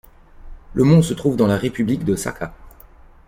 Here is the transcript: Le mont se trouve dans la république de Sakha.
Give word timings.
Le 0.73 0.83
mont 0.83 1.03
se 1.03 1.13
trouve 1.13 1.37
dans 1.37 1.45
la 1.45 1.57
république 1.57 2.03
de 2.03 2.15
Sakha. 2.15 2.55